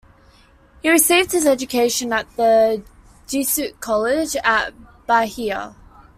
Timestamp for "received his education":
0.89-2.11